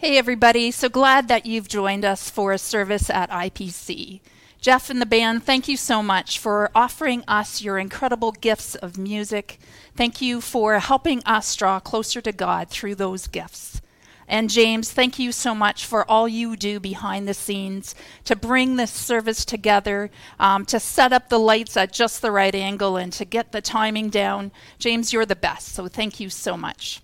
[0.00, 0.70] Hey, everybody.
[0.70, 4.22] So glad that you've joined us for a service at IPC.
[4.58, 8.96] Jeff and the band, thank you so much for offering us your incredible gifts of
[8.96, 9.58] music.
[9.94, 13.82] Thank you for helping us draw closer to God through those gifts.
[14.26, 17.94] And James, thank you so much for all you do behind the scenes
[18.24, 22.54] to bring this service together, um, to set up the lights at just the right
[22.54, 24.50] angle, and to get the timing down.
[24.78, 25.74] James, you're the best.
[25.74, 27.02] So thank you so much.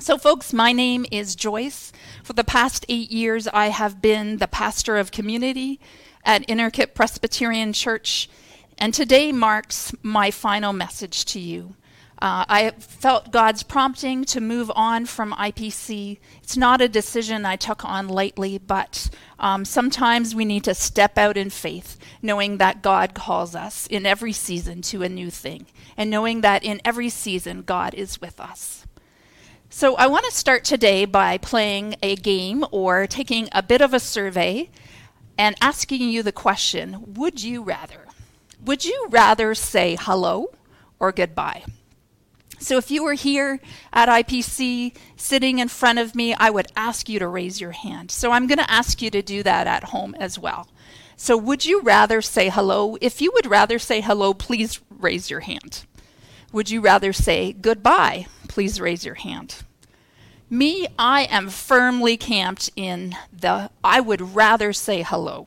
[0.00, 1.92] So, folks, my name is Joyce.
[2.22, 5.80] For the past eight years, I have been the pastor of community
[6.24, 8.30] at Innerkip Presbyterian Church,
[8.78, 11.74] and today marks my final message to you.
[12.22, 16.18] Uh, I felt God's prompting to move on from IPC.
[16.44, 21.18] It's not a decision I took on lightly, but um, sometimes we need to step
[21.18, 25.66] out in faith, knowing that God calls us in every season to a new thing,
[25.96, 28.77] and knowing that in every season God is with us.
[29.70, 33.92] So, I want to start today by playing a game or taking a bit of
[33.92, 34.70] a survey
[35.36, 38.06] and asking you the question Would you rather?
[38.64, 40.52] Would you rather say hello
[40.98, 41.64] or goodbye?
[42.58, 43.60] So, if you were here
[43.92, 48.10] at IPC sitting in front of me, I would ask you to raise your hand.
[48.10, 50.66] So, I'm going to ask you to do that at home as well.
[51.14, 52.96] So, would you rather say hello?
[53.02, 55.84] If you would rather say hello, please raise your hand.
[56.52, 58.26] Would you rather say goodbye?
[58.48, 59.56] Please raise your hand.
[60.48, 65.46] Me, I am firmly camped in the I would rather say hello.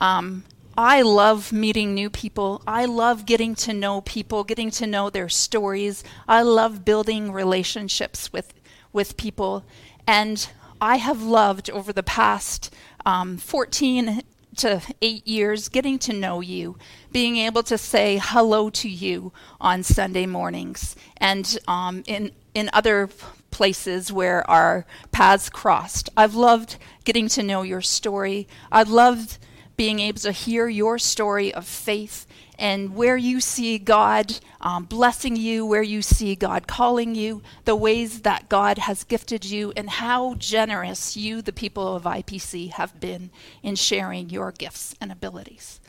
[0.00, 0.44] Um,
[0.78, 2.62] I love meeting new people.
[2.66, 6.04] I love getting to know people, getting to know their stories.
[6.28, 8.54] I love building relationships with,
[8.92, 9.64] with people.
[10.06, 10.48] And
[10.80, 12.72] I have loved over the past
[13.06, 14.22] um, 14
[14.54, 16.76] to eight years getting to know you,
[17.12, 23.08] being able to say hello to you on Sunday mornings, and um, in in other
[23.50, 26.10] places where our paths crossed.
[26.16, 28.48] I've loved getting to know your story.
[28.72, 29.38] I've loved
[29.76, 32.26] being able to hear your story of faith
[32.58, 37.76] and where you see God um, blessing you, where you see God calling you, the
[37.76, 42.98] ways that God has gifted you, and how generous you, the people of IPC, have
[43.00, 43.30] been
[43.62, 45.80] in sharing your gifts and abilities.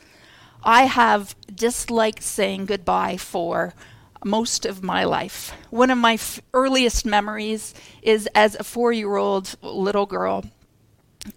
[0.64, 3.74] I have disliked saying goodbye for
[4.24, 5.54] most of my life.
[5.70, 10.44] One of my f- earliest memories is as a four year old little girl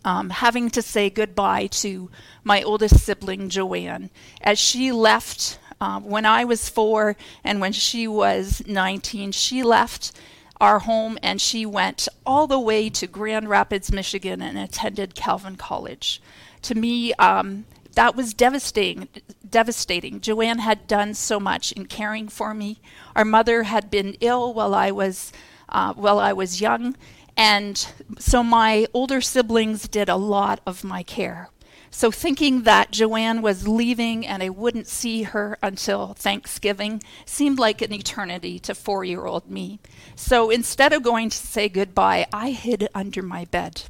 [0.05, 2.11] um, having to say goodbye to
[2.45, 4.11] my oldest sibling, Joanne,
[4.41, 9.33] as she left uh, when I was four and when she was 19.
[9.33, 10.13] She left
[10.61, 15.57] our home and she went all the way to Grand Rapids, Michigan, and attended Calvin
[15.57, 16.21] College.
[16.63, 19.09] To me, um, that was devastating.
[19.49, 20.21] Devastating.
[20.21, 22.81] Joanne had done so much in caring for me.
[23.15, 25.33] Our mother had been ill while I was
[25.69, 26.97] uh, while I was young,
[27.39, 27.87] and
[28.19, 31.51] so my older siblings did a lot of my care.
[31.91, 37.81] So thinking that Joanne was leaving and I wouldn't see her until Thanksgiving seemed like
[37.81, 39.79] an eternity to four-year-old me.
[40.17, 43.83] So instead of going to say goodbye, I hid under my bed.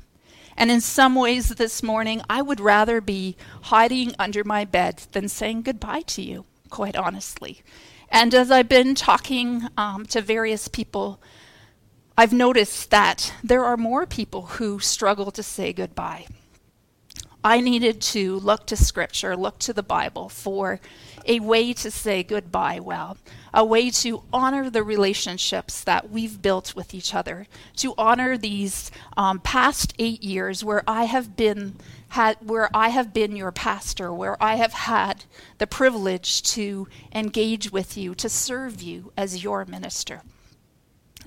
[0.54, 5.28] And in some ways this morning, I would rather be hiding under my bed than
[5.28, 7.62] saying goodbye to you, quite honestly.
[8.10, 11.18] And as I've been talking um, to various people,
[12.18, 16.26] I've noticed that there are more people who struggle to say goodbye.
[17.44, 20.80] I needed to look to Scripture, look to the Bible for
[21.26, 23.18] a way to say goodbye well,
[23.54, 27.46] a way to honor the relationships that we've built with each other,
[27.76, 31.76] to honor these um, past eight years where I have been
[32.08, 35.24] had, where I have been your pastor, where I have had
[35.58, 40.22] the privilege to engage with you, to serve you as your minister.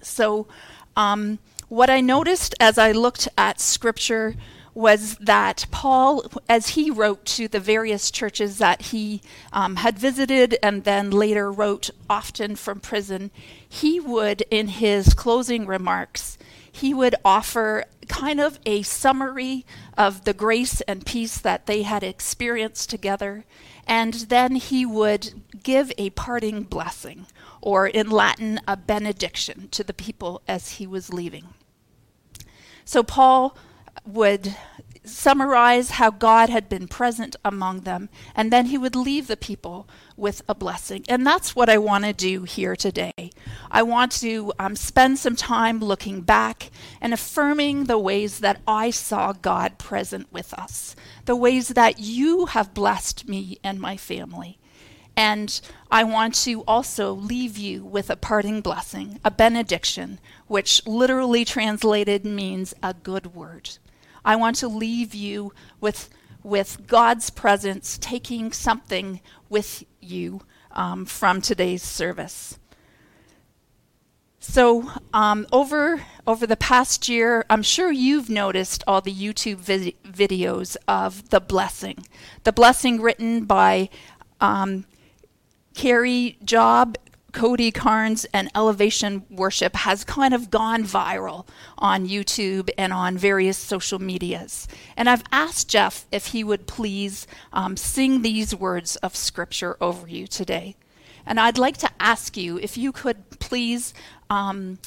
[0.01, 0.47] So,
[0.95, 4.35] um, what I noticed as I looked at Scripture
[4.73, 9.21] was that Paul, as he wrote to the various churches that he
[9.51, 13.31] um, had visited and then later wrote often from prison,
[13.67, 16.37] he would, in his closing remarks,
[16.71, 19.65] he would offer kind of a summary
[19.97, 23.43] of the grace and peace that they had experienced together,
[23.85, 25.33] and then he would
[25.63, 27.27] give a parting blessing,
[27.61, 31.53] or in Latin, a benediction to the people as he was leaving.
[32.85, 33.55] So, Paul
[34.05, 34.55] would
[35.03, 39.87] summarize how God had been present among them, and then he would leave the people
[40.15, 41.03] with a blessing.
[41.09, 43.31] And that's what I want to do here today.
[43.71, 46.69] I want to um, spend some time looking back
[46.99, 52.47] and affirming the ways that I saw God present with us, the ways that you
[52.47, 54.59] have blessed me and my family.
[55.15, 55.59] And
[55.89, 62.25] I want to also leave you with a parting blessing, a benediction, which literally translated
[62.25, 63.69] means a good word.
[64.23, 66.09] I want to leave you with,
[66.43, 69.19] with God's presence taking something
[69.49, 70.41] with you
[70.71, 72.57] um, from today's service.
[74.43, 79.93] So um, over over the past year, I'm sure you've noticed all the YouTube vid-
[80.03, 82.07] videos of the blessing,
[82.43, 83.89] the blessing written by
[84.39, 84.85] um,
[85.73, 86.95] Kari Jobe,
[87.31, 91.47] Cody Carnes, and Elevation Worship has kind of gone viral
[91.77, 94.67] on YouTube and on various social medias.
[94.97, 100.07] And I've asked Jeff if he would please um, sing these words of Scripture over
[100.07, 100.75] you today.
[101.25, 103.93] And I'd like to ask you if you could please
[104.29, 104.79] um,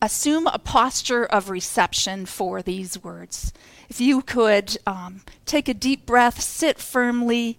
[0.00, 3.52] assume a posture of reception for these words.
[3.88, 7.58] If you could um, take a deep breath, sit firmly,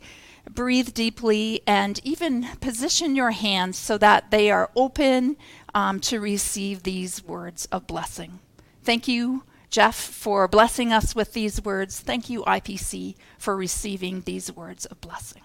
[0.50, 5.38] breathe deeply, and even position your hands so that they are open
[5.74, 8.39] um, to receive these words of blessing.
[8.83, 12.00] Thank you, Jeff, for blessing us with these words.
[12.00, 15.42] Thank you, IPC, for receiving these words of blessing.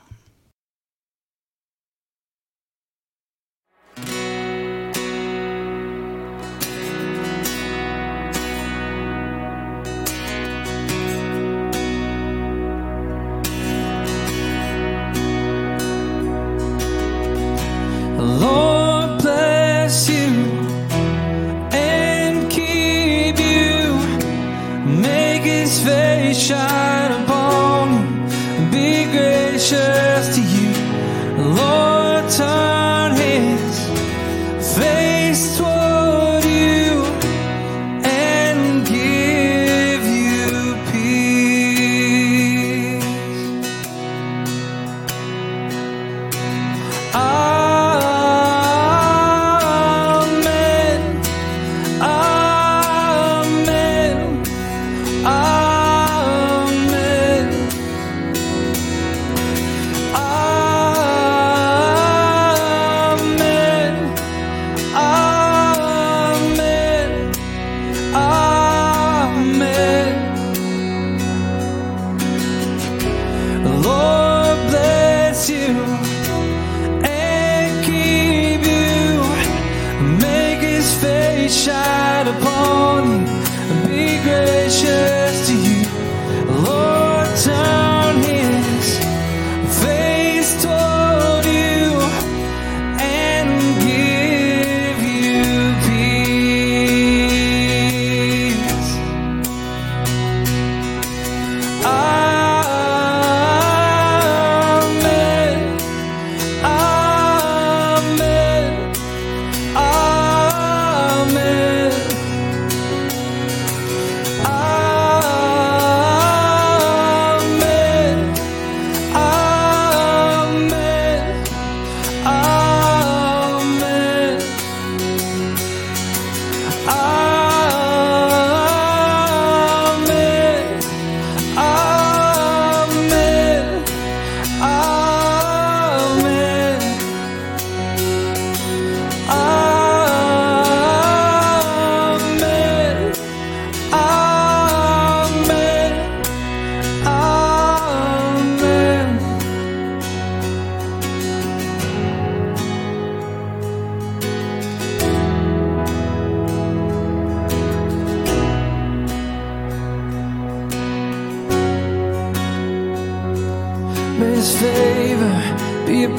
[81.01, 85.30] Face shine upon you be gracious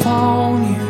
[0.01, 0.81] upon you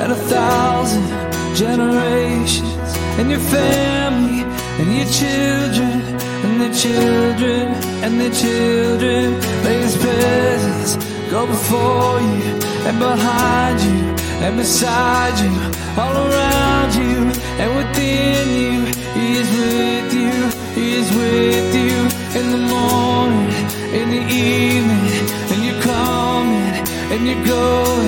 [0.00, 1.06] and a thousand
[1.54, 4.42] generations, and your family,
[4.78, 6.00] and your children,
[6.44, 7.66] and their children,
[8.04, 9.26] and their children.
[9.64, 10.92] May his presence
[11.30, 12.50] go before you,
[12.86, 14.02] and behind you,
[14.44, 15.52] and beside you,
[16.00, 17.16] all around you,
[17.60, 18.78] and within you.
[19.18, 20.36] He is with you,
[20.78, 21.96] he is with you
[22.38, 23.50] in the morning,
[23.98, 25.04] in the evening,
[25.50, 26.74] and you're coming,
[27.12, 27.99] and you're going,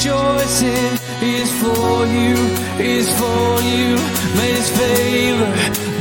[0.00, 0.98] rejoicing.
[1.20, 2.34] Is for you,
[2.80, 3.96] is for you.
[4.38, 5.52] May his favor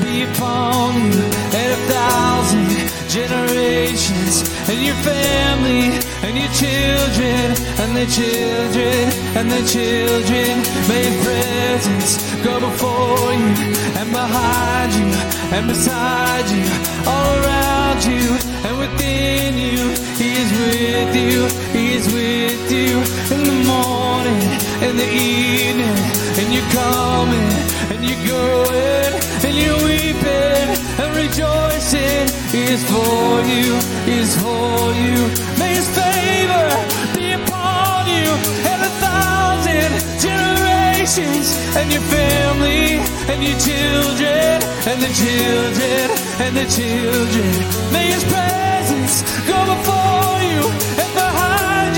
[0.02, 1.24] be upon you
[1.60, 2.70] and a thousand
[3.10, 5.92] generations, and your family,
[6.24, 7.48] and your children,
[7.82, 10.54] and their children, and their children.
[10.88, 13.52] May his presence go before you
[14.00, 15.12] and behind you
[15.52, 16.68] and beside you,
[17.06, 19.84] all around you and within you.
[20.16, 21.69] He is with you.
[21.90, 23.02] He's with you
[23.34, 24.46] in the morning,
[24.88, 25.98] in the evening,
[26.38, 27.50] and you're coming,
[27.90, 30.70] and you're going, and you're weeping,
[31.02, 32.30] and rejoicing.
[32.54, 33.74] is for you,
[34.06, 35.18] is for you.
[35.58, 36.70] May His favor
[37.18, 38.30] be upon you,
[38.70, 39.90] and a thousand
[40.22, 43.02] generations, and your family,
[43.34, 46.06] and your children, and the children,
[46.38, 47.50] and the children.
[47.92, 49.99] May His presence go before and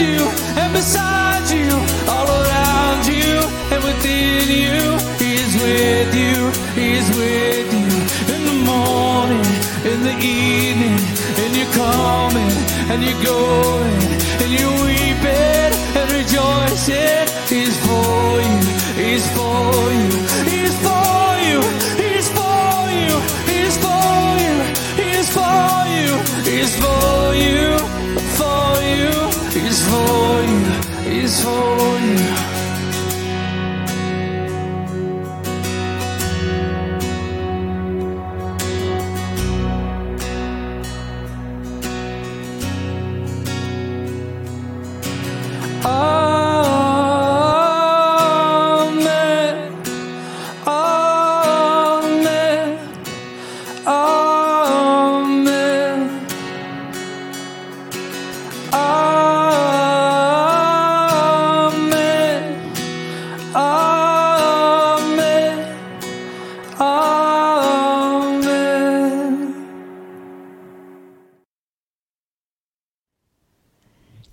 [0.02, 0.18] you,
[0.62, 1.70] and beside you,
[2.14, 3.34] all around you,
[3.74, 4.82] and within you.
[5.24, 6.38] He's with you,
[6.80, 7.92] He's with you
[8.34, 9.46] in the morning,
[9.92, 10.98] in the evening,
[11.42, 12.56] and you're coming,
[12.92, 14.02] and you're going,
[14.42, 17.28] and you're weeping and rejoicing.
[17.52, 18.60] He's for you,
[19.02, 20.12] He's for you,
[31.42, 32.21] for you.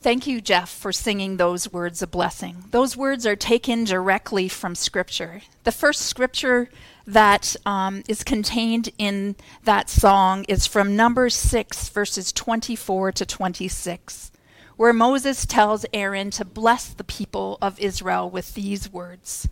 [0.08, 2.64] Thank you, Jeff, for singing those words of blessing.
[2.70, 5.42] Those words are taken directly from Scripture.
[5.64, 6.70] The first scripture
[7.06, 14.32] that um, is contained in that song is from Numbers 6, verses 24 to 26,
[14.78, 19.46] where Moses tells Aaron to bless the people of Israel with these words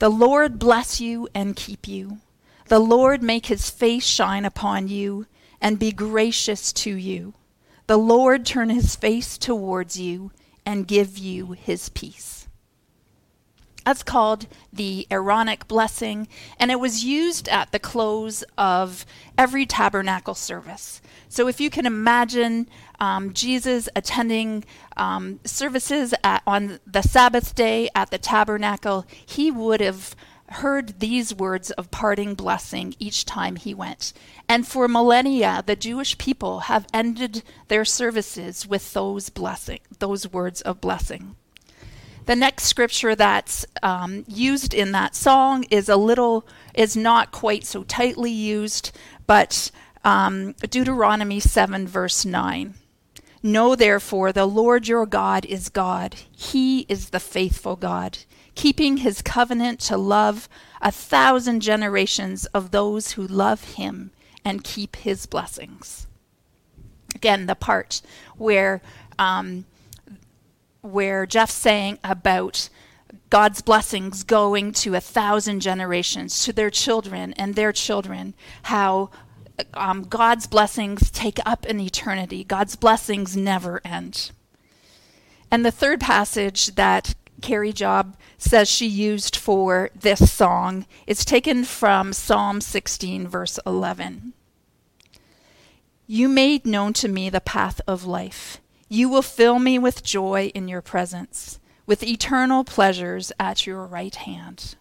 [0.00, 2.18] The Lord bless you and keep you.
[2.66, 5.24] The Lord make his face shine upon you
[5.62, 7.32] and be gracious to you.
[7.88, 10.30] The Lord turn his face towards you
[10.66, 12.46] and give you his peace.
[13.82, 16.28] That's called the Aaronic blessing,
[16.58, 19.06] and it was used at the close of
[19.38, 21.00] every tabernacle service.
[21.30, 22.68] So if you can imagine
[23.00, 24.66] um, Jesus attending
[24.98, 30.14] um, services at, on the Sabbath day at the tabernacle, he would have
[30.50, 34.12] heard these words of parting blessing each time he went.
[34.48, 40.60] And for millennia, the Jewish people have ended their services with those blessing, those words
[40.62, 41.36] of blessing.
[42.26, 47.64] The next scripture that's um, used in that song is a little, is not quite
[47.64, 48.90] so tightly used,
[49.26, 49.70] but
[50.04, 52.74] um, Deuteronomy 7, verse 9.
[53.42, 56.16] Know therefore the Lord your God is God.
[56.30, 58.18] He is the faithful God,
[58.58, 60.48] keeping his covenant to love
[60.82, 64.10] a thousand generations of those who love him
[64.44, 66.08] and keep his blessings.
[67.14, 68.02] Again, the part
[68.36, 68.82] where
[69.16, 69.64] um,
[70.82, 72.68] where Jeff's saying about
[73.30, 79.10] God's blessings going to a thousand generations, to their children and their children, how
[79.74, 82.42] um, God's blessings take up an eternity.
[82.42, 84.32] God's blessings never end.
[85.48, 91.64] And the third passage that Kari Jobe says she used for this song is taken
[91.64, 94.32] from Psalm 16, verse 11.
[96.06, 98.60] You made known to me the path of life.
[98.88, 104.14] You will fill me with joy in your presence, with eternal pleasures at your right
[104.14, 104.76] hand.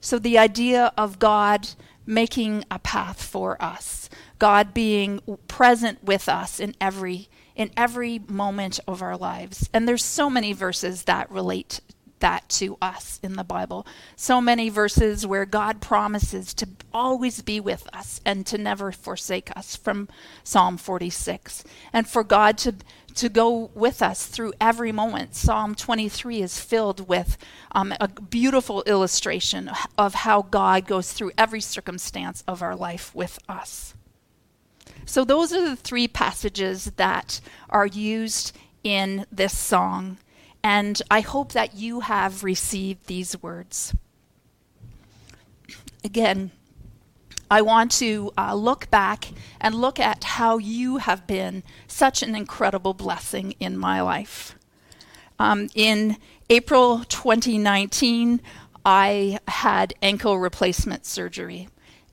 [0.00, 1.68] So, the idea of God
[2.06, 7.28] making a path for us, God being present with us in every
[7.60, 9.68] in every moment of our lives.
[9.74, 11.80] And there's so many verses that relate
[12.20, 13.86] that to us in the Bible.
[14.16, 19.54] So many verses where God promises to always be with us and to never forsake
[19.54, 20.08] us from
[20.42, 21.62] Psalm 46.
[21.92, 22.76] And for God to
[23.16, 25.34] to go with us through every moment.
[25.34, 27.36] Psalm 23 is filled with
[27.72, 33.38] um, a beautiful illustration of how God goes through every circumstance of our life with
[33.48, 33.94] us.
[35.10, 40.18] So, those are the three passages that are used in this song,
[40.62, 43.92] and I hope that you have received these words.
[46.04, 46.52] Again,
[47.50, 52.36] I want to uh, look back and look at how you have been such an
[52.36, 54.54] incredible blessing in my life.
[55.40, 58.40] Um, in April 2019,
[58.84, 61.66] I had ankle replacement surgery.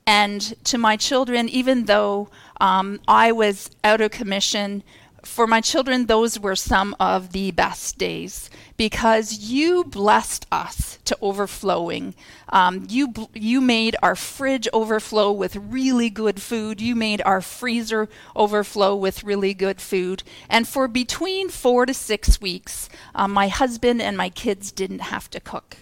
[0.08, 4.82] And to my children, even though um, I was out of commission,
[5.24, 11.16] for my children, those were some of the best days because you blessed us to
[11.20, 12.14] overflowing.
[12.48, 16.80] Um, you you made our fridge overflow with really good food.
[16.80, 20.22] You made our freezer overflow with really good food.
[20.48, 25.28] And for between four to six weeks, um, my husband and my kids didn't have
[25.30, 25.76] to cook.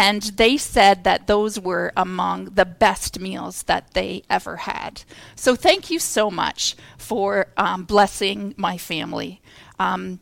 [0.00, 5.02] And they said that those were among the best meals that they ever had.
[5.36, 9.42] So thank you so much for um, blessing my family.
[9.78, 10.20] Um,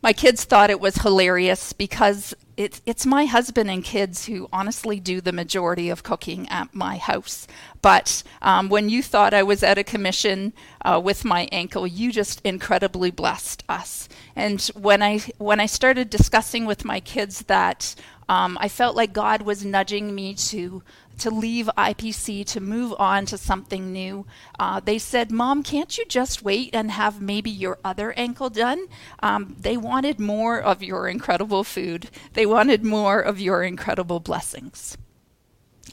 [0.00, 5.00] my kids thought it was hilarious because it's it's my husband and kids who honestly
[5.00, 7.46] do the majority of cooking at my house.
[7.82, 10.52] But um, when you thought I was at a commission
[10.84, 14.08] uh, with my ankle, you just incredibly blessed us.
[14.36, 17.94] And when I when I started discussing with my kids that
[18.28, 20.82] um, I felt like God was nudging me to
[21.16, 24.26] to leave IPC to move on to something new.
[24.58, 28.86] Uh, they said, "Mom, can't you just wait and have maybe your other ankle done?"
[29.22, 32.10] Um, they wanted more of your incredible food.
[32.32, 34.96] They wanted more of your incredible blessings.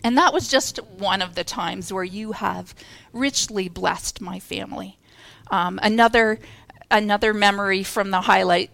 [0.03, 2.73] And that was just one of the times where you have
[3.13, 4.97] richly blessed my family.
[5.51, 6.39] Um, another
[6.89, 8.69] another memory from the highlight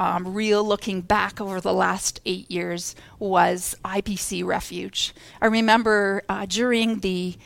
[0.00, 5.14] um, reel looking back over the last eight years was IPC Refuge.
[5.42, 7.36] I remember uh, during the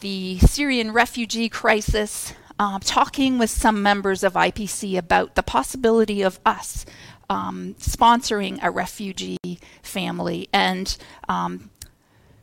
[0.00, 6.40] the Syrian refugee crisis, uh, talking with some members of IPC about the possibility of
[6.44, 6.84] us
[7.30, 9.38] um, sponsoring a refugee
[9.82, 10.48] family.
[10.52, 10.96] And
[11.28, 11.70] um,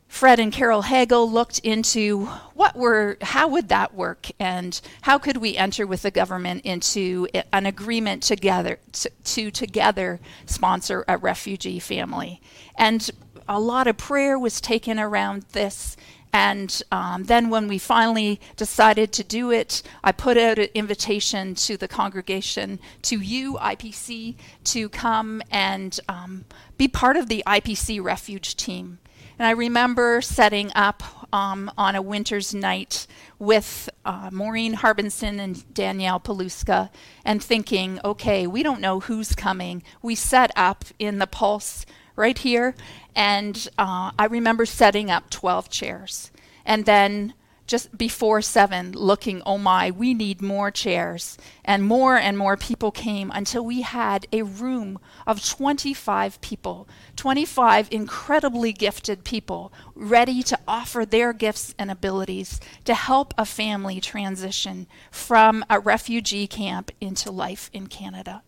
[0.10, 2.26] Fred and Carol Hagel looked into
[2.56, 4.28] what were how would that work?
[4.40, 10.20] And how could we enter with the government into an agreement together to, to together
[10.46, 12.42] sponsor a refugee family?
[12.76, 13.10] And
[13.48, 15.96] a lot of prayer was taken around this.
[16.34, 21.56] And um, then when we finally decided to do it, I put out an invitation
[21.56, 24.36] to the congregation, to you, IPC,
[24.66, 26.46] to come and um,
[26.78, 29.00] be part of the IPC Refuge team.
[29.40, 33.08] And I remember setting up um, on a winter's night
[33.40, 36.90] with uh, Maureen Harbinson and Danielle Paluska
[37.24, 39.82] and thinking, okay, we don't know who's coming.
[40.02, 41.86] We set up in the Pulse
[42.18, 42.76] right here,
[43.16, 46.32] and uh, I remember setting up 12 chairs.
[46.66, 47.34] And then
[47.70, 51.38] just before seven looking, oh my, we need more chairs.
[51.64, 57.88] And more and more people came until we had a room of 25 people, 25
[57.92, 64.88] incredibly gifted people ready to offer their gifts and abilities to help a family transition
[65.12, 68.42] from a refugee camp into life in Canada.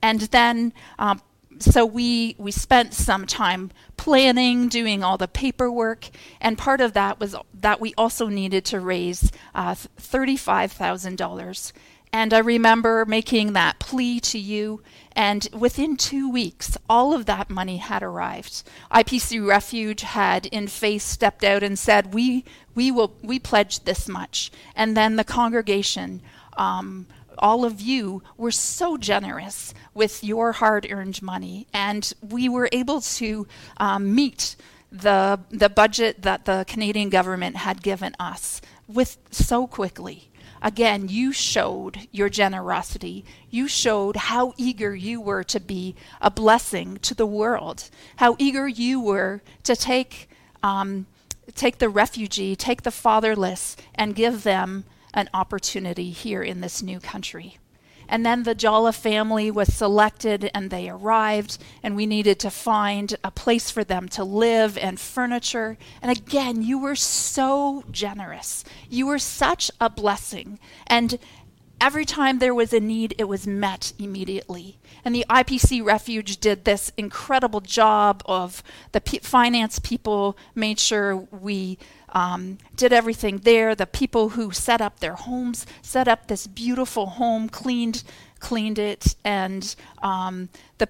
[0.00, 1.20] And then um,
[1.58, 6.10] so we we spent some time planning, doing all the paperwork,
[6.40, 11.72] and part of that was that we also needed to raise uh, thirty-five thousand dollars.
[12.14, 17.48] And I remember making that plea to you, and within two weeks, all of that
[17.48, 18.64] money had arrived.
[18.90, 24.08] IPC Refuge had, in faith, stepped out and said, "We we will we pledge this
[24.08, 26.20] much," and then the congregation.
[26.56, 27.06] Um,
[27.38, 33.00] all of you were so generous with your hard earned money, and we were able
[33.00, 34.56] to um, meet
[34.90, 40.30] the, the budget that the Canadian government had given us with so quickly.
[40.60, 43.24] Again, you showed your generosity.
[43.50, 48.68] You showed how eager you were to be a blessing to the world, how eager
[48.68, 50.28] you were to take,
[50.62, 51.06] um,
[51.56, 57.00] take the refugee, take the fatherless, and give them an opportunity here in this new
[57.00, 57.58] country.
[58.08, 63.16] And then the Jala family was selected and they arrived, and we needed to find
[63.24, 65.78] a place for them to live and furniture.
[66.02, 68.64] And again, you were so generous.
[68.90, 70.58] You were such a blessing.
[70.86, 71.18] And
[71.80, 74.78] every time there was a need, it was met immediately.
[75.04, 81.16] And the IPC Refuge did this incredible job of the p- finance people made sure
[81.16, 81.78] we
[82.12, 83.74] um, did everything there.
[83.74, 88.04] The people who set up their homes set up this beautiful home, cleaned
[88.38, 90.48] cleaned it, and um,
[90.78, 90.88] the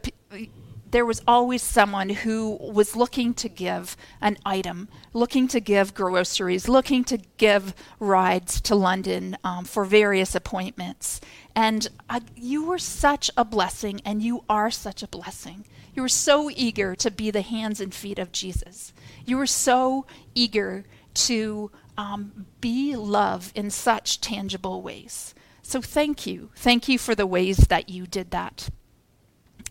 [0.92, 6.68] there was always someone who was looking to give an item, looking to give groceries,
[6.68, 11.18] looking to give rides to London um, for various appointments.
[11.56, 15.64] And uh, you were such a blessing, and you are such a blessing.
[15.94, 18.92] You were so eager to be the hands and feet of Jesus.
[19.24, 20.04] You were so
[20.34, 25.34] eager to um, be love in such tangible ways.
[25.62, 26.50] So thank you.
[26.56, 28.68] Thank you for the ways that you did that.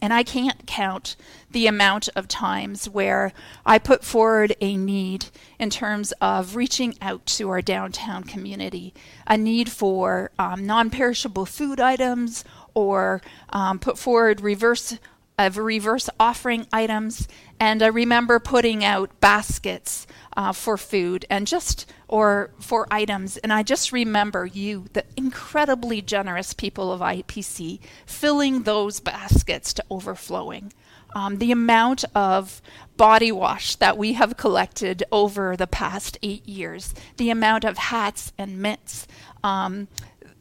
[0.01, 1.15] And I can't count
[1.51, 3.33] the amount of times where
[3.67, 5.27] I put forward a need
[5.59, 8.95] in terms of reaching out to our downtown community,
[9.27, 14.97] a need for um, non perishable food items or um, put forward reverse
[15.37, 17.27] of reverse offering items.
[17.59, 23.37] And I remember putting out baskets uh, for food and just or for items.
[23.37, 29.85] And I just remember you, the incredibly generous people of IPC, filling those baskets to
[29.89, 30.73] overflowing.
[31.13, 32.61] Um, the amount of
[32.95, 38.31] body wash that we have collected over the past eight years, the amount of hats
[38.37, 39.07] and mitts.
[39.43, 39.89] Um,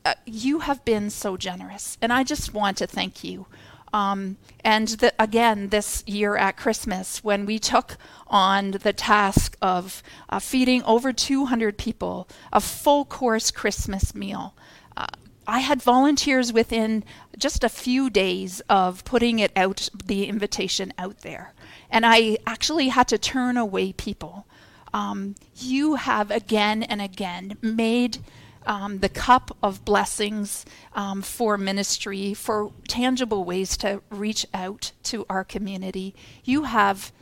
[0.05, 3.47] uh, you have been so generous, and I just want to thank you.
[3.93, 10.03] Um, and the, again, this year at Christmas, when we took on the task of
[10.29, 14.55] uh, feeding over 200 people a full course Christmas meal,
[14.97, 15.07] uh,
[15.47, 17.03] I had volunteers within
[17.37, 21.55] just a few days of putting it out, the invitation out there.
[21.91, 24.47] And I actually had to turn away people.
[24.93, 28.19] Um, you have again and again made
[28.67, 35.25] um, the cup of blessings um, for ministry, for tangible ways to reach out to
[35.29, 36.15] our community.
[36.45, 37.13] You have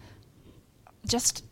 [1.07, 1.45] just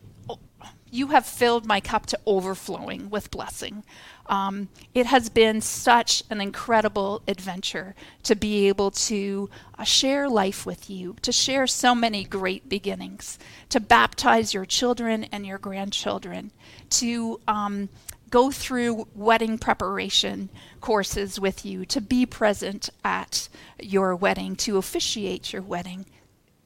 [0.89, 3.83] you have filled my cup to overflowing with blessing.
[4.27, 10.65] Um, it has been such an incredible adventure to be able to uh, share life
[10.65, 16.51] with you, to share so many great beginnings, to baptize your children and your grandchildren,
[16.89, 17.89] to um,
[18.29, 20.49] go through wedding preparation
[20.81, 26.05] courses with you, to be present at your wedding, to officiate your wedding.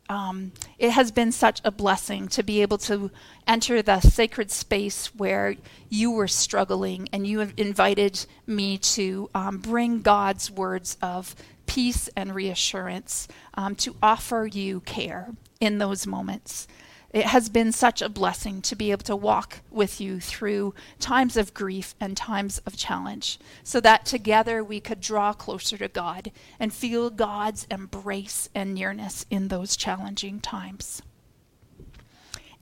[0.10, 3.12] Um, it has been such a blessing to be able to
[3.47, 5.56] enter the sacred space where
[5.89, 11.34] you were struggling and you have invited me to um, bring God's words of
[11.65, 15.30] peace and reassurance um, to offer you care
[15.62, 16.67] in those moments.
[17.13, 21.36] It has been such a blessing to be able to walk with you through times
[21.36, 26.32] of grief and times of challenge, so that together we could draw closer to God
[26.58, 31.02] and feel God's embrace and nearness in those challenging times.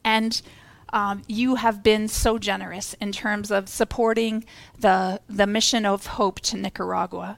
[0.04, 0.42] And
[0.92, 4.46] um, you have been so generous in terms of supporting
[4.80, 7.38] the, the mission of hope to Nicaragua.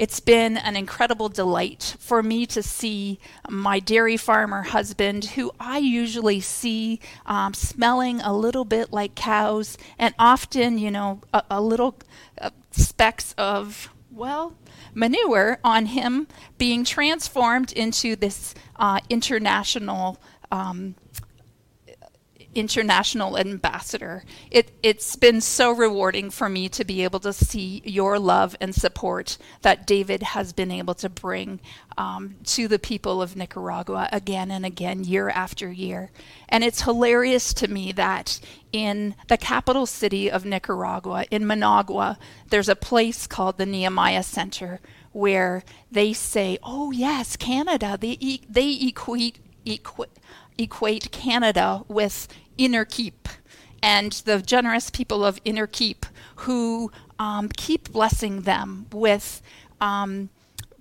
[0.00, 3.18] It's been an incredible delight for me to see
[3.50, 9.76] my dairy farmer husband, who I usually see um, smelling a little bit like cows,
[9.98, 11.98] and often, you know, a, a little
[12.40, 14.56] uh, specks of, well,
[14.94, 20.18] manure on him being transformed into this uh, international
[20.50, 20.94] um,
[22.54, 24.24] international ambassador.
[24.50, 28.74] It, it's been so rewarding for me to be able to see your love and
[28.74, 31.60] support that David has been able to bring
[31.96, 36.10] um, to the people of Nicaragua again and again, year after year.
[36.48, 38.40] And it's hilarious to me that
[38.72, 44.80] in the capital city of Nicaragua, in Managua, there's a place called the Nehemiah Center
[45.12, 49.38] where they say, oh, yes, Canada, they, e- they equate.
[49.64, 50.08] equate
[50.58, 53.12] equate Canada with Innerkip
[53.82, 56.04] and the generous people of Innerkip
[56.36, 59.42] who um, keep blessing them with
[59.80, 60.30] um,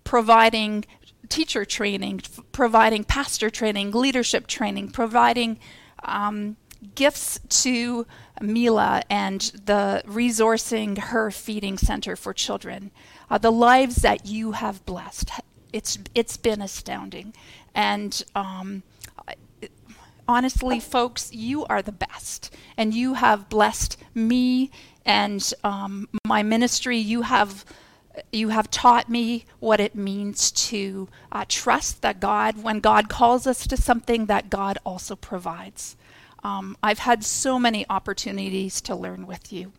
[0.04, 0.86] providing
[1.30, 5.60] teacher training, f- providing pastor training, leadership training, providing
[6.04, 6.58] um,
[6.96, 8.06] gifts to
[8.42, 12.92] Mila and the resourcing her feeding center for children.
[13.30, 15.30] Uh, the lives that you have blessed,
[15.72, 17.34] it's it's been astounding,
[17.76, 18.84] and um,
[20.30, 22.54] honestly, folks, you are the best.
[22.78, 24.70] And you have blessed me
[25.04, 26.98] and um, my ministry.
[26.98, 27.66] You have.
[28.34, 33.48] You have taught me what it means to uh, trust that God, when God calls
[33.48, 35.96] us to something, that God also provides.
[36.44, 39.72] Um, I've had so many opportunities to learn with you.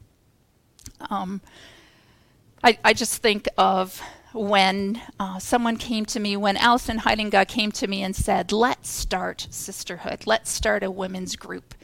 [1.10, 1.42] Um,
[2.64, 4.00] I, I just think of
[4.32, 8.88] when uh, someone came to me, when Allison Heidinga came to me and said, Let's
[8.88, 11.74] start sisterhood, let's start a women's group.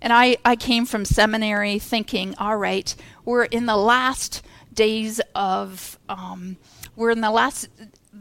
[0.00, 2.92] And I, I came from seminary thinking, all right,
[3.24, 4.42] we're in the last
[4.74, 6.56] days of, um,
[6.96, 7.68] we're in the last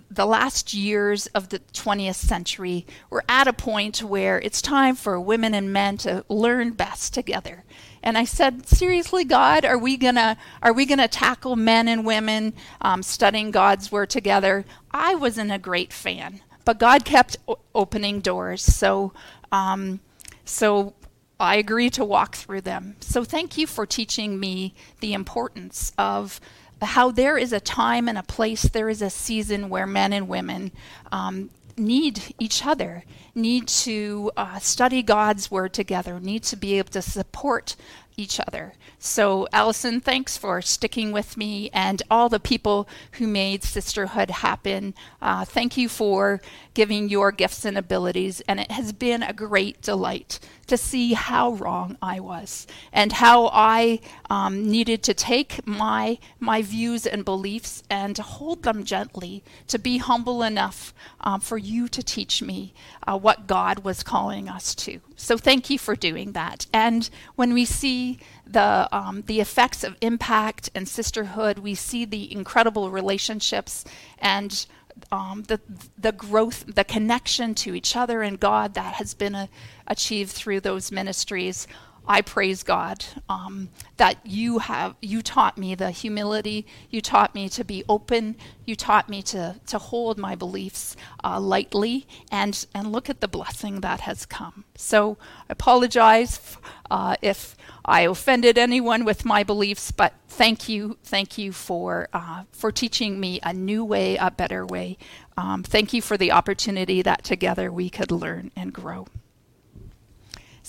[0.09, 5.19] the last years of the 20th century, we're at a point where it's time for
[5.19, 7.63] women and men to learn best together.
[8.03, 12.53] And I said, seriously, God, are we gonna are we gonna tackle men and women
[12.81, 14.65] um, studying God's word together?
[14.91, 18.63] I wasn't a great fan, but God kept o- opening doors.
[18.63, 19.13] So,
[19.51, 19.99] um,
[20.45, 20.93] so
[21.39, 22.95] I agreed to walk through them.
[22.99, 26.39] So thank you for teaching me the importance of
[26.81, 30.27] how there is a time and a place, there is a season where men and
[30.27, 30.71] women
[31.11, 33.03] um, need each other,
[33.35, 37.75] need to uh, study God's word together, need to be able to support
[38.21, 38.73] each other.
[38.99, 44.93] So, Allison, thanks for sticking with me and all the people who made sisterhood happen.
[45.21, 46.39] Uh, thank you for
[46.75, 51.53] giving your gifts and abilities, and it has been a great delight to see how
[51.53, 57.83] wrong I was and how I um, needed to take my my views and beliefs
[57.89, 62.73] and hold them gently, to be humble enough um, for you to teach me
[63.07, 65.01] uh, what God was calling us to.
[65.21, 66.65] So thank you for doing that.
[66.73, 72.31] And when we see the um, the effects of impact and sisterhood, we see the
[72.31, 73.85] incredible relationships
[74.17, 74.65] and
[75.11, 75.61] um, the
[75.97, 79.47] the growth, the connection to each other and God that has been a,
[79.85, 81.67] achieved through those ministries.
[82.11, 86.67] I praise God um, that you have you taught me the humility.
[86.89, 88.35] You taught me to be open.
[88.65, 93.29] You taught me to to hold my beliefs uh, lightly and and look at the
[93.29, 94.65] blessing that has come.
[94.75, 96.57] So I apologize
[96.89, 102.43] uh, if I offended anyone with my beliefs, but thank you, thank you for uh,
[102.51, 104.97] for teaching me a new way, a better way.
[105.37, 109.07] Um, thank you for the opportunity that together we could learn and grow.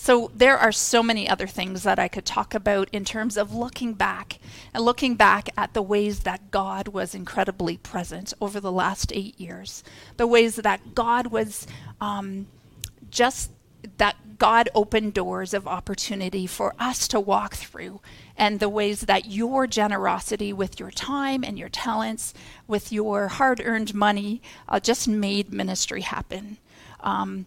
[0.03, 3.55] So there are so many other things that I could talk about in terms of
[3.55, 4.37] looking back
[4.73, 9.39] and looking back at the ways that God was incredibly present over the last eight
[9.39, 9.81] years,
[10.17, 11.67] the ways that God was
[12.01, 12.47] um,
[13.09, 13.51] just
[13.95, 18.01] that God opened doors of opportunity for us to walk through,
[18.35, 22.33] and the ways that your generosity with your time and your talents,
[22.67, 26.57] with your hard earned money, uh, just made ministry happen.
[26.99, 27.45] Um,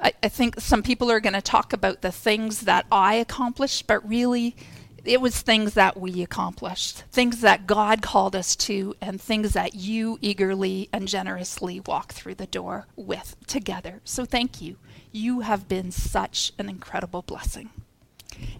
[0.00, 3.86] I, I think some people are going to talk about the things that I accomplished,
[3.86, 4.56] but really,
[5.04, 9.74] it was things that we accomplished, things that God called us to, and things that
[9.74, 14.00] you eagerly and generously walk through the door with together.
[14.04, 14.76] So thank you.
[15.10, 17.70] You have been such an incredible blessing.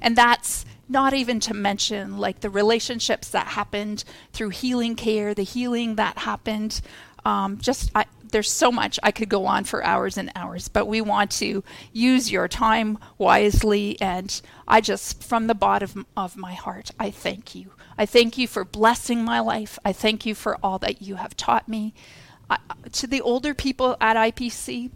[0.00, 5.42] And that's not even to mention like the relationships that happened through healing care, the
[5.42, 6.80] healing that happened.
[7.24, 10.86] Um, just I, there's so much I could go on for hours and hours, but
[10.86, 11.62] we want to
[11.92, 14.00] use your time wisely.
[14.00, 17.72] And I just, from the bottom of my heart, I thank you.
[17.96, 19.78] I thank you for blessing my life.
[19.84, 21.94] I thank you for all that you have taught me.
[22.48, 22.58] I,
[22.92, 24.90] to the older people at IPC,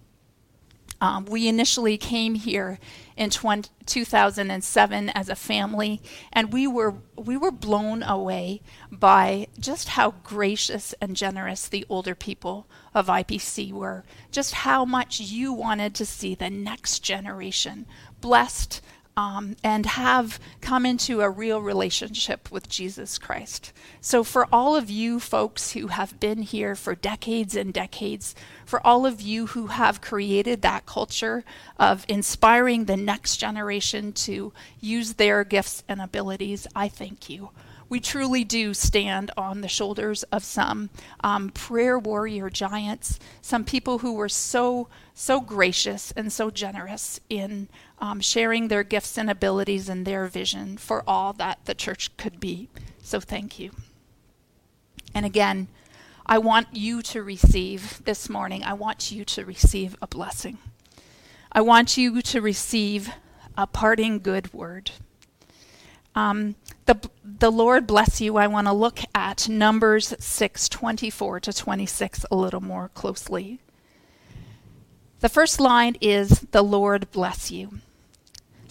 [1.03, 2.79] um, we initially came here
[3.17, 6.01] in 20, 2007 as a family,
[6.33, 12.15] and we were we were blown away by just how gracious and generous the older
[12.15, 14.05] people of IPC were.
[14.31, 17.87] Just how much you wanted to see the next generation
[18.21, 18.81] blessed
[19.17, 23.73] um, and have come into a real relationship with Jesus Christ.
[24.01, 28.85] So, for all of you folks who have been here for decades and decades, for
[28.87, 31.45] all of you who have created that culture
[31.79, 37.51] of inspiring the next generation to use their gifts and abilities, I thank you
[37.93, 40.89] we truly do stand on the shoulders of some
[41.23, 47.69] um, prayer warrior giants, some people who were so, so gracious and so generous in
[48.03, 52.41] um, sharing their gifts and abilities and their vision for all that the church could
[52.41, 52.69] be.
[53.01, 53.71] So thank you.
[55.15, 55.69] And again,
[56.27, 60.59] I want you to receive this morning, I want you to receive a blessing.
[61.53, 63.13] I want you to receive
[63.57, 64.91] a parting good word.
[66.17, 68.37] Um, the, the Lord bless you.
[68.37, 73.61] I want to look at Numbers 6 24 to 26 a little more closely.
[75.21, 77.79] The first line is, The Lord bless you.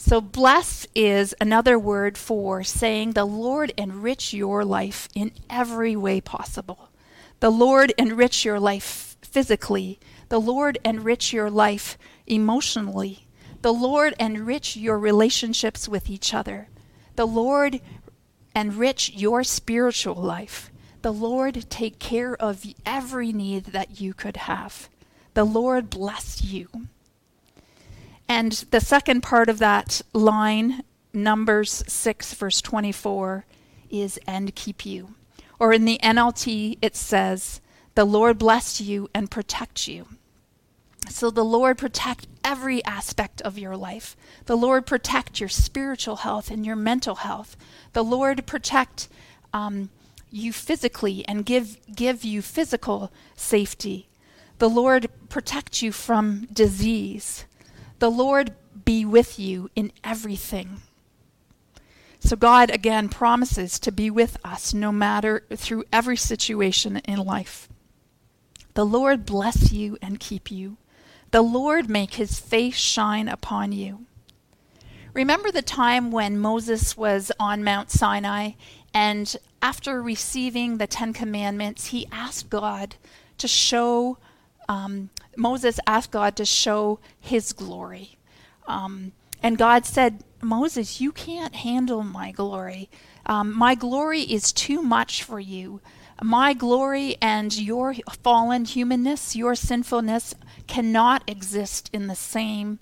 [0.04, 6.20] So, bless is another word for saying, The Lord enrich your life in every way
[6.20, 6.90] possible.
[7.40, 10.00] The Lord enrich your life physically.
[10.30, 13.28] The Lord enrich your life emotionally.
[13.62, 16.68] The Lord enrich your relationships with each other.
[17.16, 17.80] The Lord
[18.56, 20.72] enrich your spiritual life.
[21.04, 24.90] The Lord take care of every need that you could have.
[25.36, 26.88] The Lord bless you.
[28.32, 33.44] And the second part of that line, Numbers 6, verse 24,
[33.90, 35.16] is and keep you.
[35.60, 37.60] Or in the NLT, it says,
[37.96, 40.08] The Lord bless you and protect you.
[41.10, 44.16] So the Lord protect every aspect of your life.
[44.46, 47.58] The Lord protect your spiritual health and your mental health.
[47.92, 49.10] The Lord protect
[49.52, 49.90] um,
[50.30, 54.08] you physically and give give you physical safety.
[54.60, 57.44] The Lord protect you from disease.
[58.02, 60.82] The Lord be with you in everything.
[62.20, 67.70] So God again promises to be with us no matter through every situation in life.
[68.74, 70.78] The Lord bless you and keep you.
[71.30, 74.08] The Lord make his face shine upon you.
[75.14, 78.54] Remember the time when Moses was on Mount Sinai
[78.96, 82.96] and after receiving the Ten Commandments, he asked God
[83.38, 84.18] to show,
[84.72, 88.18] um, Moses asked God to show his glory.
[88.68, 89.12] Um,
[89.44, 92.90] and God said, Moses, you can't handle my glory.
[93.26, 95.82] Um, my glory is too much for you.
[96.24, 100.36] My glory and your fallen humanness, your sinfulness,
[100.68, 102.80] cannot exist in the same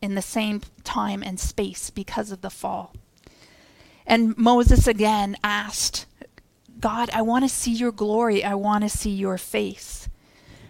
[0.00, 2.94] in the same time and space because of the fall.
[4.06, 6.06] And Moses again asked,
[6.80, 8.42] God, I want to see your glory.
[8.42, 9.99] I want to see your face.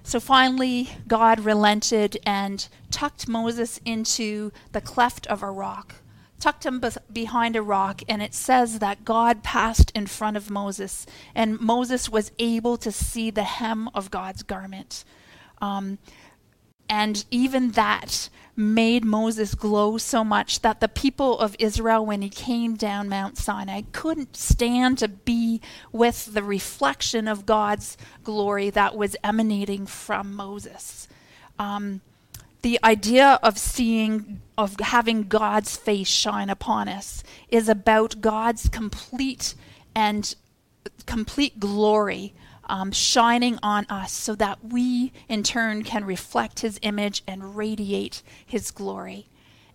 [0.03, 5.97] So finally, God relented and tucked Moses into the cleft of a rock,
[6.39, 10.51] tucked him be- behind a rock, and it says that God passed in front of
[10.51, 15.05] Moses, and Moses was able to see the hem of God's garment.
[15.61, 15.99] Um,
[16.91, 22.29] and even that made Moses glow so much that the people of Israel, when he
[22.29, 25.61] came down Mount Sinai, couldn't stand to be
[25.93, 31.07] with the reflection of God's glory that was emanating from Moses.
[31.61, 32.01] Um,
[32.63, 39.55] the idea of seeing, of having God's face shine upon us is about God's complete
[39.95, 40.35] and
[41.07, 42.35] complete glory
[42.71, 48.23] um, shining on us so that we in turn can reflect his image and radiate
[48.47, 49.27] his glory.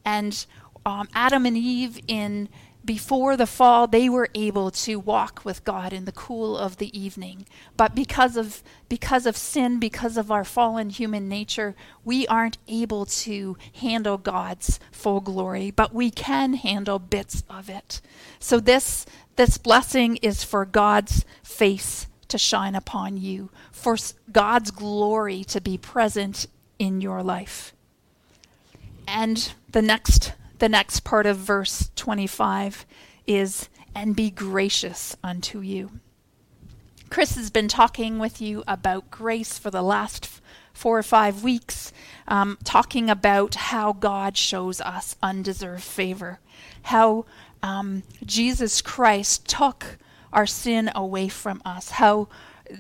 [0.05, 0.45] And
[0.85, 2.47] um, Adam and Eve in
[2.85, 6.97] before the fall they were able to walk with God in the cool of the
[6.97, 12.59] evening but because of because of sin because of our fallen human nature we aren't
[12.67, 18.01] able to handle God's full glory but we can handle bits of it
[18.39, 23.97] so this this blessing is for God's face to shine upon you, for
[24.31, 26.47] God's glory to be present
[26.79, 27.73] in your life.
[29.07, 32.85] And the next the next part of verse 25
[33.27, 35.99] is and be gracious unto you.
[37.09, 40.41] Chris has been talking with you about grace for the last
[40.73, 41.93] four or five weeks,
[42.27, 46.39] um, talking about how God shows us undeserved favor,
[46.83, 47.25] how
[47.65, 49.97] um, Jesus Christ took
[50.31, 52.27] our sin away from us, how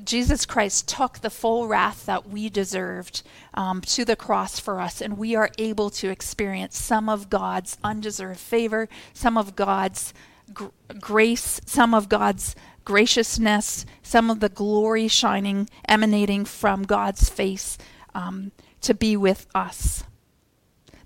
[0.03, 3.23] Jesus Christ took the full wrath that we deserved
[3.55, 7.79] um, to the cross for us, and we are able to experience some of God's
[7.83, 10.13] undeserved favor, some of God's
[10.53, 10.67] gr-
[10.99, 17.79] grace, some of God's graciousness, some of the glory shining, emanating from God's face
[18.13, 20.03] um, to be with us.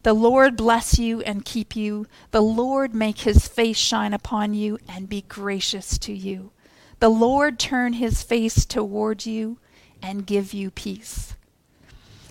[0.03, 2.07] The Lord bless you and keep you.
[2.31, 6.51] The Lord make his face shine upon you and be gracious to you.
[6.99, 9.59] The Lord turn his face toward you
[10.01, 11.35] and give you peace.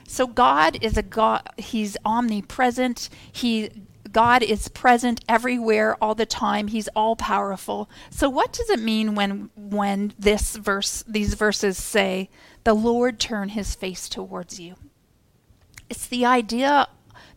[0.07, 3.11] So God is a God, he's omnipresent.
[3.31, 3.70] He
[4.11, 6.68] God is present everywhere all the time.
[6.68, 7.90] He's all powerful.
[8.09, 12.31] So what does it mean when when this verse these verses say
[12.64, 14.76] the Lord turn his face towards you?
[15.90, 16.88] It's the idea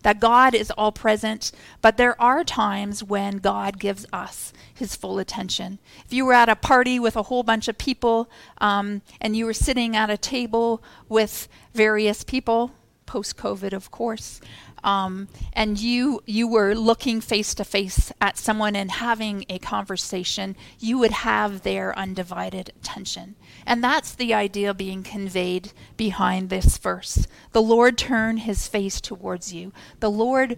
[0.03, 5.19] that God is all present, but there are times when God gives us his full
[5.19, 5.79] attention.
[6.05, 9.45] If you were at a party with a whole bunch of people um, and you
[9.45, 12.71] were sitting at a table with various people,
[13.05, 14.39] post COVID, of course,
[14.83, 20.55] um, and you you were looking face to face at someone and having a conversation,
[20.79, 23.35] you would have their undivided attention.
[23.65, 27.27] And that's the idea being conveyed behind this verse.
[27.51, 29.71] The Lord turn his face towards you.
[29.99, 30.57] The Lord,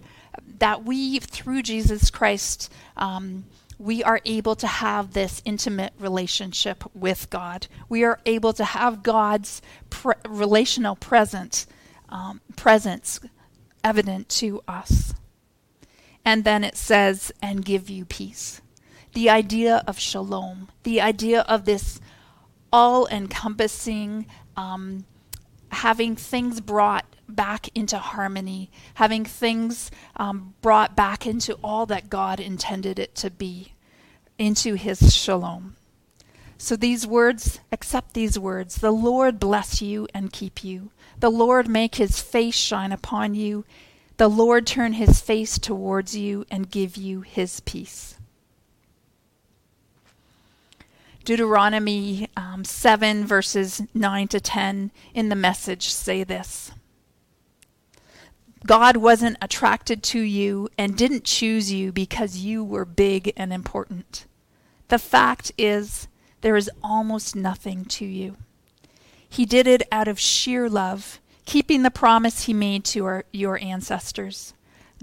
[0.58, 3.44] that we, through Jesus Christ, um,
[3.78, 7.66] we are able to have this intimate relationship with God.
[7.88, 11.66] We are able to have God's pre- relational presence,
[12.08, 13.20] um, presence
[13.82, 15.14] evident to us.
[16.24, 18.62] And then it says, and give you peace.
[19.12, 22.00] The idea of shalom, the idea of this
[22.74, 25.04] all encompassing, um,
[25.68, 32.40] having things brought back into harmony, having things um, brought back into all that God
[32.40, 33.74] intended it to be,
[34.40, 35.76] into his shalom.
[36.58, 38.78] So these words, accept these words.
[38.78, 40.90] The Lord bless you and keep you.
[41.20, 43.64] The Lord make his face shine upon you.
[44.16, 48.18] The Lord turn his face towards you and give you his peace.
[51.24, 56.72] Deuteronomy um, 7, verses 9 to 10 in the message say this
[58.66, 64.26] God wasn't attracted to you and didn't choose you because you were big and important.
[64.88, 66.08] The fact is,
[66.40, 68.36] there is almost nothing to you.
[69.28, 73.58] He did it out of sheer love, keeping the promise he made to our, your
[73.62, 74.54] ancestors.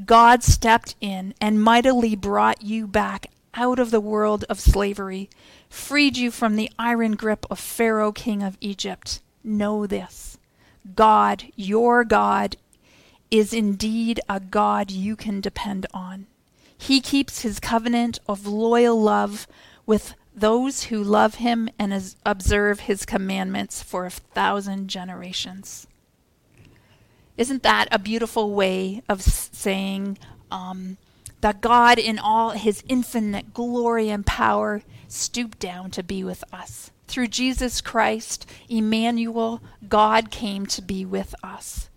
[0.05, 5.29] God stepped in and mightily brought you back out of the world of slavery,
[5.71, 9.21] freed you from the iron grip of Pharaoh, king of Egypt.
[9.43, 10.37] Know this
[10.95, 12.57] God, your God,
[13.31, 16.27] is indeed a God you can depend on.
[16.77, 19.47] He keeps his covenant of loyal love
[19.85, 25.87] with those who love him and observe his commandments for a thousand generations.
[27.37, 30.17] Isn't that a beautiful way of saying
[30.51, 30.97] um,
[31.41, 36.91] that God, in all his infinite glory and power, stooped down to be with us?
[37.07, 41.89] Through Jesus Christ, Emmanuel, God came to be with us.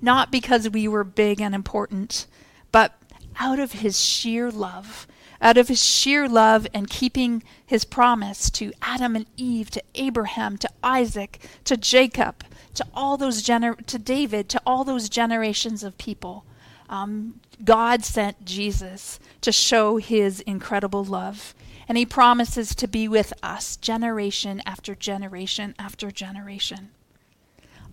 [0.00, 2.26] Not because we were big and important,
[2.72, 2.94] but
[3.38, 5.06] out of his sheer love,
[5.40, 10.56] out of his sheer love and keeping his promise to Adam and Eve, to Abraham,
[10.58, 12.44] to Isaac, to Jacob,
[12.74, 16.44] to all those gener- to David, to all those generations of people.
[16.92, 21.54] Um, God sent Jesus to show his incredible love.
[21.88, 26.90] And he promises to be with us generation after generation after generation.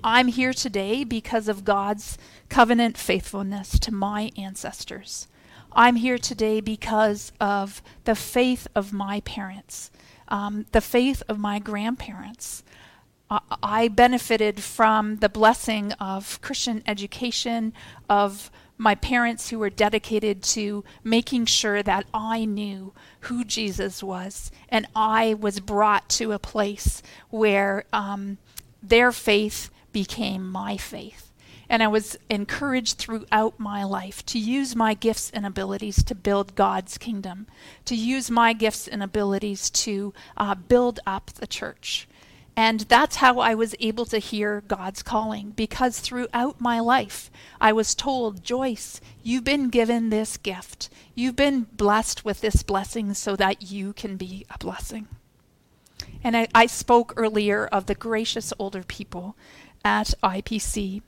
[0.03, 2.17] I'm here today because of God's
[2.49, 5.27] covenant faithfulness to my ancestors.
[5.71, 9.91] I'm here today because of the faith of my parents,
[10.27, 12.63] um, the faith of my grandparents,
[13.61, 17.73] I benefited from the blessing of Christian education,
[18.09, 18.49] of
[18.79, 24.51] my parents who were dedicated to making sure that I knew who Jesus was.
[24.69, 28.37] And I was brought to a place where um,
[28.81, 31.29] their faith became my faith.
[31.67, 36.55] And I was encouraged throughout my life to use my gifts and abilities to build
[36.55, 37.47] God's kingdom,
[37.85, 42.07] to use my gifts and abilities to uh, build up the church.
[42.59, 47.31] And that's how I was able to hear God's calling because throughout my life
[47.61, 50.89] I was told, Joyce, you've been given this gift.
[51.15, 55.07] You've been blessed with this blessing so that you can be a blessing.
[56.21, 59.37] And I, I spoke earlier of the gracious older people
[59.85, 61.01] at IPC,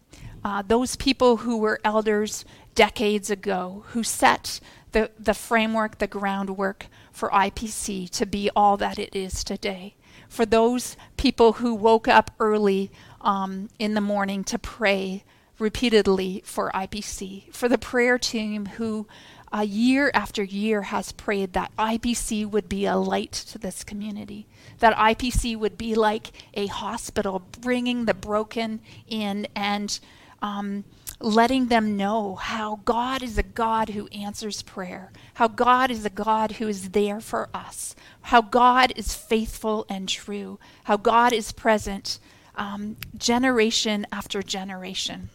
[0.46, 2.46] uh, those people who were elders
[2.76, 4.62] decades ago, who set
[4.94, 9.96] the, the framework, the groundwork for IPC to be all that it is today
[10.32, 15.26] for those people who woke up early um, in the morning to pray
[15.60, 19.06] repeatedly for IPC, for the prayer team who
[19.54, 24.48] uh, year after year has prayed that IPC would be a light to this community,
[24.80, 28.80] that IPC would be like a hospital, bringing the broken
[29.10, 30.00] in and
[30.42, 30.84] um,
[31.20, 36.10] letting them know how God is a God who answers prayer, how God is a
[36.10, 41.52] God who is there for us, how God is faithful and true, how God is
[41.52, 42.20] present
[42.56, 45.30] um, generation after generation.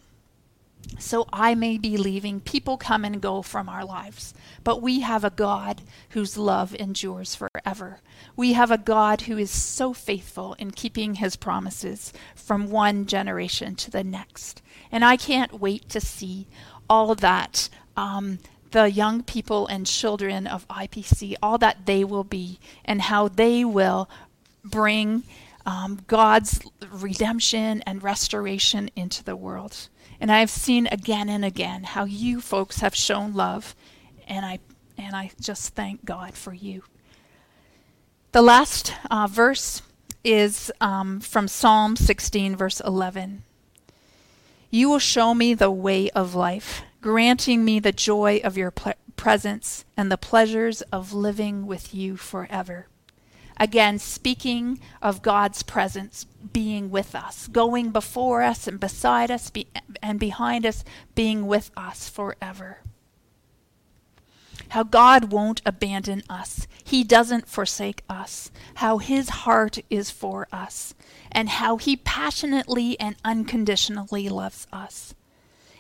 [0.99, 5.25] So I may be leaving, people come and go from our lives, but we have
[5.25, 8.01] a God whose love endures forever.
[8.37, 13.75] We have a God who is so faithful in keeping his promises from one generation
[13.77, 14.63] to the next.
[14.97, 16.47] And I can't wait to see
[16.89, 17.69] all that
[17.99, 18.39] um,
[18.71, 23.63] the young people and children of IPC, all that they will be, and how they
[23.63, 24.09] will
[24.65, 25.25] bring
[25.67, 29.91] um, God's redemption and restoration into the world.
[30.19, 33.77] And I've seen again and again how you folks have shown love,
[34.27, 34.61] and I
[34.97, 36.85] and I just thank God for you.
[38.33, 39.83] The last uh, verse
[40.25, 43.43] is um, from Psalm 16, verse 11.
[44.71, 48.95] You will show me the way of life, granting me the joy of your ple-
[49.17, 52.89] presence and the pleasures of living with you forever.
[53.59, 59.69] Again, speaking of God's presence being with us, going before us and beside us be-
[60.03, 62.79] and behind us, being with us forever.
[64.71, 66.67] How God won't abandon us.
[66.83, 68.51] He doesn't forsake us.
[68.77, 70.95] How His heart is for us.
[71.31, 75.15] And how He passionately and unconditionally loves us.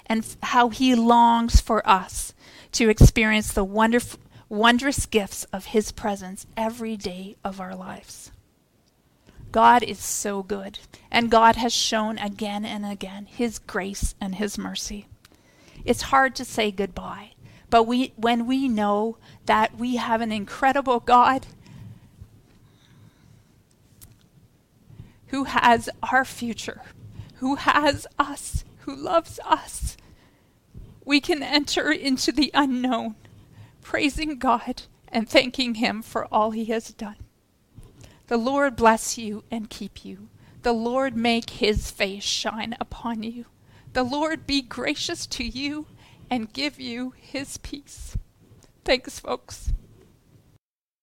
[0.06, 2.32] And f- how He longs for us
[2.72, 8.30] to experience the wonderful wondrous gifts of His presence every day of our lives.
[9.52, 10.78] God is so good,
[11.10, 15.06] and God has shown again and again His grace and His mercy.
[15.84, 17.30] It's hard to say goodbye,
[17.70, 21.46] but we, when we know that we have an incredible God
[25.28, 26.82] who has our future,
[27.36, 29.96] who has us, who loves us,
[31.04, 33.16] we can enter into the unknown
[33.82, 37.16] praising God and thanking Him for all He has done.
[38.28, 40.28] The Lord bless you and keep you.
[40.62, 43.44] The Lord make his face shine upon you.
[43.92, 45.86] The Lord be gracious to you
[46.30, 48.16] and give you his peace.
[48.84, 49.72] Thanks, folks.